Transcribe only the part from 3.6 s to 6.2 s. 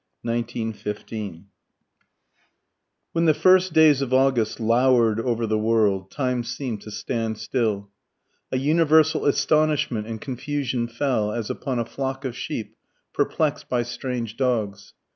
days of August loured over the world,